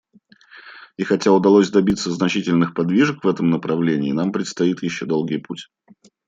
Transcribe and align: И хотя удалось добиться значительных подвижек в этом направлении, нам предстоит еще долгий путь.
И 0.97 1.03
хотя 1.03 1.31
удалось 1.31 1.69
добиться 1.69 2.09
значительных 2.09 2.73
подвижек 2.73 3.23
в 3.23 3.27
этом 3.27 3.51
направлении, 3.51 4.13
нам 4.13 4.31
предстоит 4.31 4.81
еще 4.81 5.05
долгий 5.05 5.37
путь. 5.37 5.67